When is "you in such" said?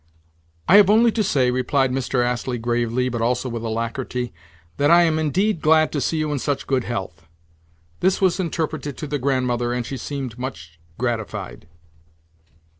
6.17-6.65